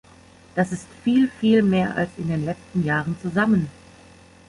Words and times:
Das 0.55 0.71
ist 0.71 0.87
viel, 1.03 1.29
viel 1.29 1.61
mehr 1.61 1.95
als 1.95 2.09
in 2.17 2.27
den 2.27 2.43
letzten 2.43 2.83
Jahren 2.83 3.15
zusammen. 3.21 3.69